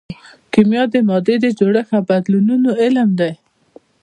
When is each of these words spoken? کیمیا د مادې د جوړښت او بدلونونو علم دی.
کیمیا 0.53 0.83
د 0.93 0.95
مادې 1.07 1.35
د 1.41 1.45
جوړښت 1.59 1.91
او 1.97 2.01
بدلونونو 2.09 2.69
علم 2.83 3.09
دی. 3.19 3.31